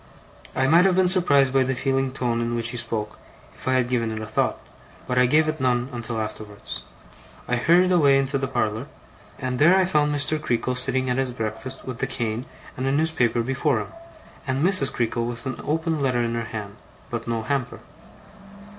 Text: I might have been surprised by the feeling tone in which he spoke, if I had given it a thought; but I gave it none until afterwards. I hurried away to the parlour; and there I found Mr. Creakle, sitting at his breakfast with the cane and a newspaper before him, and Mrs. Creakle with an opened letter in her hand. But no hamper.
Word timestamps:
I 0.55 0.65
might 0.65 0.85
have 0.85 0.95
been 0.95 1.07
surprised 1.07 1.53
by 1.53 1.61
the 1.61 1.75
feeling 1.75 2.11
tone 2.11 2.41
in 2.41 2.55
which 2.55 2.69
he 2.69 2.77
spoke, 2.77 3.19
if 3.53 3.67
I 3.67 3.73
had 3.73 3.87
given 3.87 4.09
it 4.09 4.19
a 4.19 4.25
thought; 4.25 4.59
but 5.07 5.19
I 5.19 5.27
gave 5.27 5.47
it 5.47 5.61
none 5.61 5.89
until 5.93 6.19
afterwards. 6.19 6.81
I 7.47 7.55
hurried 7.55 7.91
away 7.91 8.25
to 8.25 8.39
the 8.39 8.47
parlour; 8.47 8.87
and 9.37 9.59
there 9.59 9.77
I 9.77 9.85
found 9.85 10.11
Mr. 10.15 10.41
Creakle, 10.41 10.73
sitting 10.73 11.07
at 11.07 11.19
his 11.19 11.29
breakfast 11.29 11.85
with 11.85 11.99
the 11.99 12.07
cane 12.07 12.47
and 12.75 12.87
a 12.87 12.91
newspaper 12.91 13.43
before 13.43 13.79
him, 13.79 13.89
and 14.47 14.65
Mrs. 14.65 14.91
Creakle 14.91 15.27
with 15.27 15.45
an 15.45 15.59
opened 15.63 16.01
letter 16.01 16.23
in 16.23 16.33
her 16.33 16.45
hand. 16.45 16.77
But 17.11 17.27
no 17.27 17.43
hamper. 17.43 17.79